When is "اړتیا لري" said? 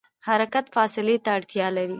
1.37-1.89